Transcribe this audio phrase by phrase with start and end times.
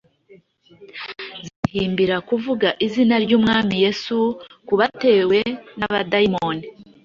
[1.63, 4.17] zihimbira kuvugira izina ry’Umwami Yesu
[4.67, 5.39] ku batewe
[5.79, 6.63] n’abadayimoni.